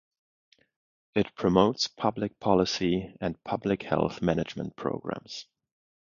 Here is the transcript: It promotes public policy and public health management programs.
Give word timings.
It 1.13 1.35
promotes 1.35 1.85
public 1.85 2.39
policy 2.39 3.15
and 3.21 3.37
public 3.43 3.83
health 3.83 4.19
management 4.19 4.75
programs. 4.75 5.45